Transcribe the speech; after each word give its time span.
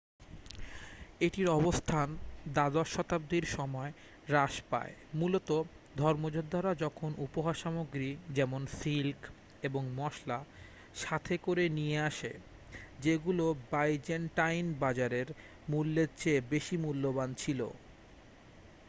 এটির 1.21 1.47
অবস্থান 1.49 2.07
দ্বাদশ 2.53 2.87
শতাব্দীর 2.93 3.45
সময় 3.47 3.91
হ্রাস 4.27 4.53
পায় 4.69 4.93
মূলত 5.13 5.49
ধর্মযোদ্ধারা 5.95 6.71
যখন 6.75 7.11
উপহার 7.17 7.55
সামগ্রী 7.55 8.09
যেমন 8.29 8.61
সিল্ক 8.79 9.19
এবং 9.63 9.83
মসলা 9.95 10.39
সাথে 10.95 11.35
করে 11.37 11.65
নিয়ে 11.69 11.97
আসে 12.01 12.31
যেগুলো 12.99 13.45
বাইজেন্টাইন 13.71 14.65
বাজারের 14.79 15.27
মূল্যের 15.69 16.09
চেয়ে 16.17 16.41
বেশি 16.49 16.75
মূল্যবান 16.77 17.29
ছিল 17.33 17.59